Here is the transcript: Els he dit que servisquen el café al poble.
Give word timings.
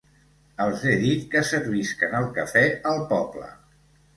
Els 0.63 0.85
he 0.91 0.93
dit 1.03 1.27
que 1.35 1.43
servisquen 1.49 2.17
el 2.23 2.27
café 2.39 2.65
al 2.95 3.07
poble. 3.13 3.53